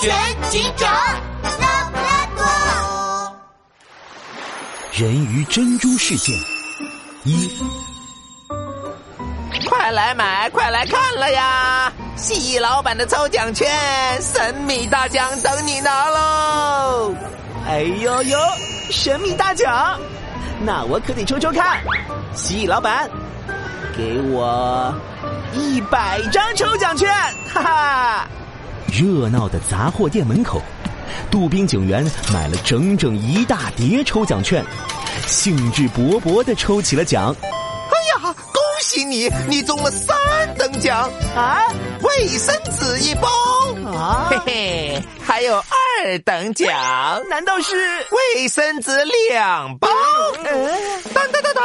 [0.00, 0.90] 全警长
[1.60, 3.36] 拉布拉多。
[4.92, 6.34] 人鱼珍珠事件
[7.24, 7.50] 一，
[9.68, 11.92] 快来买，快来看了呀！
[12.16, 13.70] 蜥蜴老板的抽奖券，
[14.22, 17.14] 神秘大奖等你拿喽！
[17.66, 18.38] 哎呦呦，
[18.90, 19.98] 神秘大奖，
[20.60, 21.82] 那我可得抽抽看。
[22.34, 23.10] 蜥蜴老板，
[23.94, 24.94] 给我
[25.52, 27.12] 一百张抽奖券，
[27.52, 28.28] 哈哈！
[28.96, 30.62] 热闹的杂货店门口，
[31.30, 32.02] 杜宾警员
[32.32, 34.64] 买了整整一大叠抽奖券，
[35.26, 37.36] 兴致勃勃的抽起了奖。
[37.42, 40.16] 哎呀，恭喜你，你中了三
[40.56, 41.60] 等奖啊！
[42.00, 43.28] 卫生纸一包
[43.94, 46.72] 啊，嘿嘿，还有二等奖，
[47.28, 47.76] 难道是
[48.34, 48.90] 卫生纸
[49.28, 49.88] 两包？
[51.12, 51.64] 当当当当，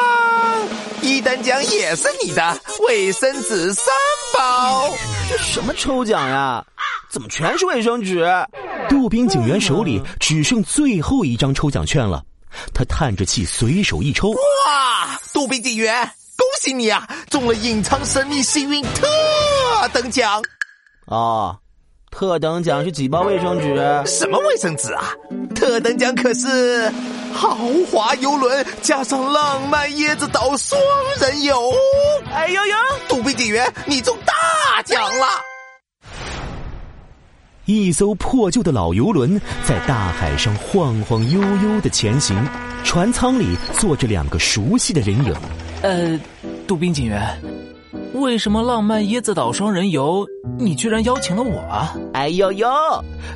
[1.01, 3.85] 一等奖也是你的，卫生纸三
[4.33, 4.93] 包。
[5.29, 6.61] 这什么抽奖呀？
[7.11, 8.25] 怎么全是卫生纸？
[8.87, 12.23] 杜宾警员手里只剩最后一张抽奖券了，
[12.73, 14.29] 他叹着气，随手一抽。
[14.29, 15.19] 哇！
[15.33, 16.03] 杜宾警员，
[16.37, 19.05] 恭喜你啊，中了隐藏神秘幸运特
[19.91, 20.41] 等奖！
[21.07, 21.57] 哦，
[22.11, 23.75] 特等奖是几包卫生纸？
[24.05, 25.11] 什么卫生纸啊？
[25.53, 26.89] 特等奖可是
[27.33, 27.57] 豪
[27.91, 30.81] 华游轮加上浪漫椰子岛双
[31.19, 31.73] 人游！
[32.31, 32.75] 哎呦呦，
[33.09, 35.50] 杜宾警员，你中大奖了！
[37.65, 42.35] 一艘破旧的老游轮在大海上晃晃悠悠的前行，
[42.83, 45.33] 船舱里坐着两个熟悉的人影。
[45.83, 46.19] 呃，
[46.67, 47.21] 杜宾警员，
[48.13, 50.25] 为什么浪漫椰子岛双人游
[50.57, 51.95] 你居然邀请了我啊？
[52.13, 52.67] 哎呦呦，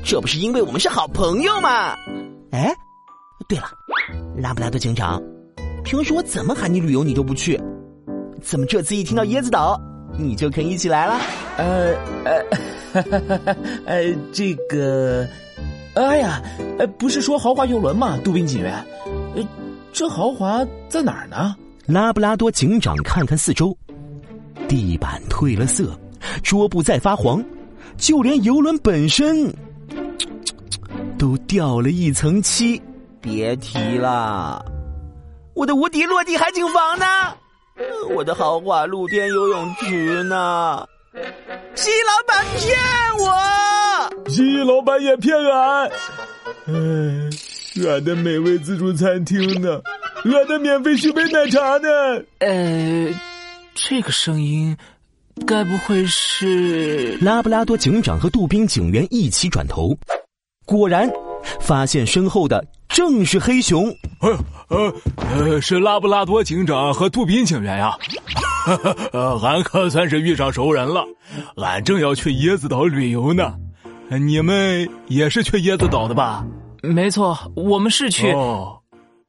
[0.03, 1.95] 这不是因为我们是好朋友吗？
[2.51, 2.73] 哎，
[3.47, 3.65] 对了，
[4.37, 5.21] 拉布拉多警长，
[5.83, 7.61] 平时我怎么喊你旅游你都不去，
[8.41, 9.79] 怎么这次一听到椰子岛
[10.17, 11.19] 你就肯一起来了？
[11.57, 11.93] 呃
[12.25, 12.45] 呃。
[12.95, 15.27] 哈哈哈哈呃，这个，
[15.95, 16.41] 哎呀，
[16.79, 18.17] 呃，不是说豪华游轮吗？
[18.23, 18.73] 杜宾警员，
[19.35, 19.43] 呃，
[19.91, 21.55] 这豪华在哪儿呢？
[21.85, 23.77] 拉布拉多警长看看四周，
[24.69, 25.99] 地板褪了色，
[26.41, 27.43] 桌布在发黄，
[27.97, 29.53] 就连游轮本身
[31.17, 32.81] 都掉了一层漆。
[33.19, 34.65] 别提了，
[35.53, 37.05] 我的无敌落地海景房呢？
[38.15, 40.87] 我的豪华露天游泳池呢？
[41.75, 42.77] 蜥蜴老板骗
[43.19, 45.89] 我，蜥蜴老板也骗俺。
[46.67, 46.73] 哎，
[47.85, 49.81] 俺的美味自助餐厅呢？
[50.23, 51.89] 俺的免费续杯奶茶呢？
[52.39, 53.13] 呃，
[53.73, 54.75] 这个声音，
[55.45, 59.97] 该不会是拉布拉多警长和杜宾警员一起转头，
[60.65, 61.11] 果然
[61.59, 62.65] 发现身后的
[62.95, 63.93] 正是黑熊。
[64.21, 64.39] 呃
[64.69, 67.93] 呃呃，是拉布拉多警长和杜宾警员呀。
[69.11, 71.03] 呃，俺可算是遇上熟人了。
[71.57, 73.53] 俺正要去椰子岛旅游呢，
[74.09, 76.45] 你们也是去椰子岛的吧？
[76.81, 78.31] 没错，我们是去。
[78.31, 78.77] 哦，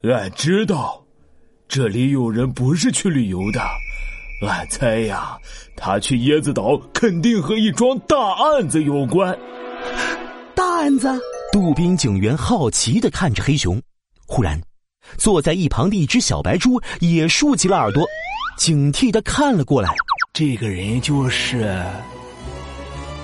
[0.05, 1.03] 俺知道，
[1.67, 3.61] 这里有人不是去旅游的。
[4.47, 5.37] 俺猜呀，
[5.77, 9.37] 他去椰子岛肯定和一桩大案子有关。
[10.55, 11.09] 大案子？
[11.57, 13.81] 杜宾警员好奇的看着黑熊，
[14.27, 14.61] 忽然，
[15.17, 18.05] 坐在一旁的一只小白猪也竖起了耳朵。
[18.59, 19.89] 警惕的看了过来，
[20.35, 21.83] 这个人就是，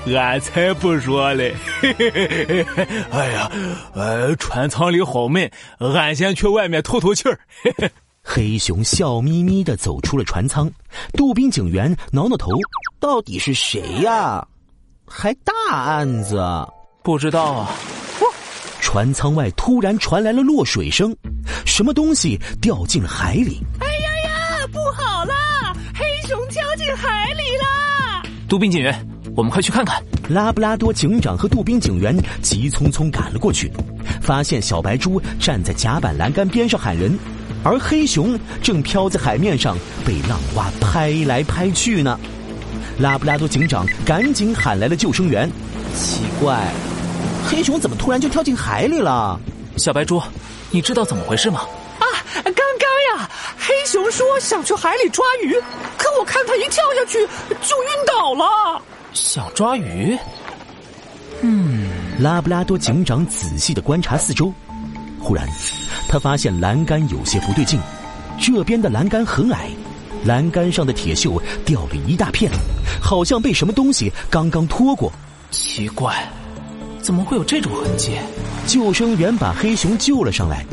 [0.07, 1.55] 俺才不说嘞！
[3.13, 3.53] 哎呀，
[3.93, 7.39] 呃，船舱里好闷，俺先去外面透透气儿。
[8.25, 10.73] 黑熊笑眯眯的走出了船舱，
[11.13, 12.49] 杜宾警员挠挠头，
[12.99, 14.43] 到底是谁呀？
[15.07, 16.43] 还大案子？
[17.03, 17.71] 不知道啊。
[18.93, 21.17] 船舱外突然传来了落水声，
[21.65, 23.59] 什么东西掉进了海里？
[23.81, 25.75] 哎呀呀，不好啦！
[25.95, 28.23] 黑熊掉进海里啦！
[28.47, 28.95] 杜宾警员，
[29.35, 29.99] 我们快去看看。
[30.29, 33.73] 拉布拉多警长和杜宾警员急匆匆赶了过去，
[34.21, 37.19] 发现小白猪站在甲板栏杆边上喊人，
[37.65, 39.75] 而黑熊正飘在海面上
[40.05, 42.21] 被浪花拍来拍去呢。
[42.99, 45.51] 拉布拉多警长赶紧喊来了救生员。
[45.95, 46.71] 奇怪，
[47.49, 49.39] 黑熊怎么突然就跳进海里了？
[49.77, 50.21] 小白猪，
[50.71, 51.61] 你知道怎么回事吗？
[51.99, 52.05] 啊，
[52.35, 55.55] 刚刚呀，黑熊说想去海里抓鱼。
[55.97, 57.19] 可我看他一跳下去
[57.63, 58.83] 就晕倒了。
[59.13, 60.17] 想抓鱼？
[61.41, 61.91] 嗯。
[62.19, 64.53] 拉布拉多警长仔细的观察四周，
[65.19, 65.49] 忽然，
[66.09, 67.81] 他发现栏杆有些不对劲。
[68.39, 69.71] 这边的栏杆很矮，
[70.25, 72.53] 栏杆上的铁锈掉了一大片，
[73.01, 75.11] 好像被什么东西刚刚拖过。
[75.51, 76.31] 奇怪，
[77.03, 78.13] 怎么会有这种痕迹？
[78.67, 80.65] 救生员把黑熊救了上来，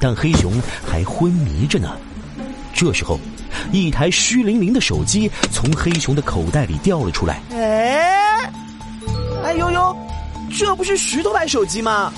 [0.00, 0.52] 但黑熊
[0.86, 1.96] 还昏迷着呢。
[2.74, 3.18] 这时候。
[3.72, 7.40] 一台虚灵灵的手机从黑熊的口袋里掉了出来。
[7.50, 8.48] 哎，
[9.42, 9.96] 哎呦呦，
[10.56, 12.12] 这不是石头牌手机吗？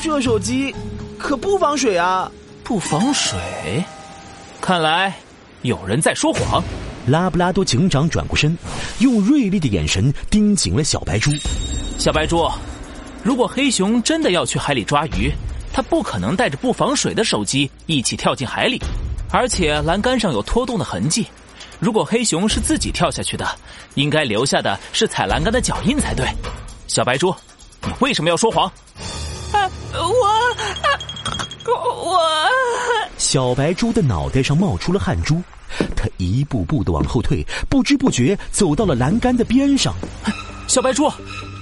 [0.00, 0.74] 这手机
[1.18, 2.30] 可不防水啊！
[2.62, 3.84] 不防水，
[4.60, 5.12] 看来
[5.62, 6.62] 有人在说谎。
[7.06, 8.56] 拉布拉多警长转过身，
[9.00, 11.30] 用锐利的眼神盯紧了小白猪。
[11.98, 12.48] 小白猪，
[13.24, 15.32] 如果黑熊真的要去海里抓鱼，
[15.72, 18.80] 他不可能带着不防水的手机一起跳进海里，
[19.30, 21.26] 而且栏杆上有拖动的痕迹。
[21.78, 23.48] 如果黑熊是自己跳下去的，
[23.94, 26.26] 应该留下的是踩栏杆的脚印才对。
[26.88, 27.34] 小白猪，
[27.82, 28.66] 你为什么要说谎？
[29.52, 30.26] 啊，我，
[30.82, 30.88] 啊、
[31.64, 32.20] 我，
[33.18, 35.40] 小白猪的脑袋上冒出了汗珠。
[35.96, 39.94] 他一步步的往后退，不知不觉走到了栏杆的边上。
[40.72, 41.12] 小白猪，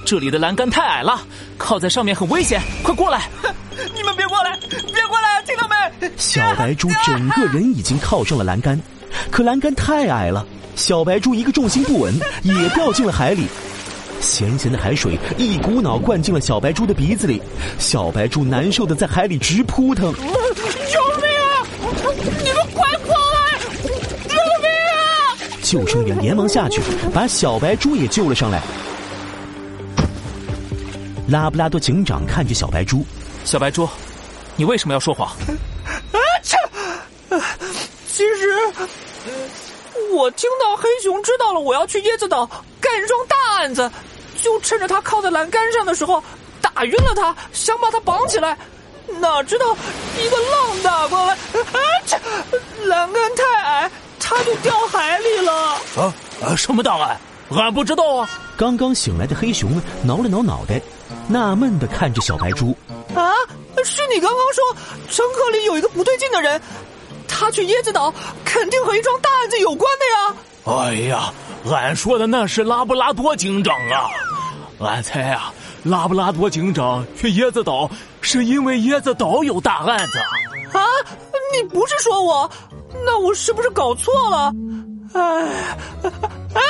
[0.07, 1.21] 这里的栏杆太矮了，
[1.59, 3.29] 靠在上面很危险，快过来！
[3.93, 6.09] 你们别过来，别过来，听到没？
[6.17, 8.81] 小白猪整个人已经靠上了栏杆，
[9.29, 10.47] 可栏杆太矮了，
[10.77, 12.15] 小白猪一个重心不稳，
[12.45, 13.49] 也掉进了海里。
[14.21, 17.43] 咸咸的海水一股脑灌进了小白猪的鼻子里，
[17.81, 20.15] 小白猪难受的在海里直扑腾。
[20.15, 20.31] 救命
[21.43, 21.67] 啊！
[22.15, 23.59] 你们快过来！
[24.29, 25.35] 救命啊！
[25.63, 26.81] 救生员连忙下去，
[27.13, 28.63] 把小白猪也救了上来。
[31.31, 33.07] 拉布拉多警长看着小白猪，
[33.45, 33.89] 小白猪，
[34.57, 35.29] 你为什么要说谎？
[35.29, 36.57] 啊切！
[38.09, 38.49] 其实，
[40.13, 42.45] 我听到黑熊知道了我要去椰子岛
[42.81, 43.89] 干一桩大案子，
[44.43, 46.21] 就趁着他靠在栏杆上的时候
[46.61, 48.59] 打晕了他，想把他绑起来。
[49.21, 49.77] 哪知道
[50.19, 52.17] 一个浪打过来，啊这！
[52.87, 55.53] 栏杆太矮，他就掉海里了。
[55.97, 56.57] 啊啊！
[56.57, 57.17] 什么大案？
[57.51, 58.29] 俺不知道啊。
[58.57, 60.81] 刚刚醒来的黑熊挠了挠脑袋，
[61.31, 62.77] 纳闷的看着小白猪。
[63.15, 63.33] 啊！
[63.83, 64.63] 是你刚刚说
[65.09, 66.61] 乘客里有一个不对劲的人，
[67.27, 68.13] 他去椰子岛
[68.45, 70.37] 肯定和一桩大案子有关的呀。
[70.77, 71.33] 哎呀，
[71.73, 74.11] 俺说的那是拉布拉多警长啊！
[74.81, 75.51] 俺猜啊，
[75.83, 77.91] 拉布拉多警长去椰子岛
[78.21, 80.19] 是因为椰子岛有大案子。
[80.77, 80.85] 啊！
[81.55, 82.51] 你不是说我？
[83.07, 84.53] 那我是不是搞错了？
[85.15, 85.49] 哎，
[86.55, 86.61] 哎！